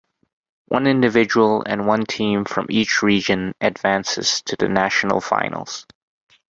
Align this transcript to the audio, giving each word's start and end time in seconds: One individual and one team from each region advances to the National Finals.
One 0.65 0.87
individual 0.87 1.61
and 1.63 1.85
one 1.85 2.07
team 2.07 2.45
from 2.45 2.65
each 2.71 3.03
region 3.03 3.53
advances 3.61 4.41
to 4.47 4.55
the 4.57 4.67
National 4.67 5.21
Finals. 5.21 5.85